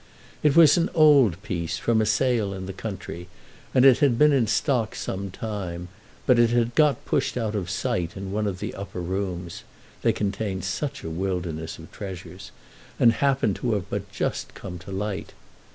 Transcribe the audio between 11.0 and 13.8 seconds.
a wilderness of treasures—and happened to